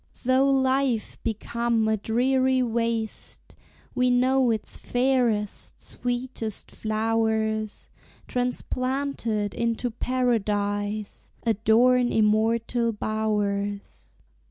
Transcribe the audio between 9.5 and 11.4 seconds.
into paradise,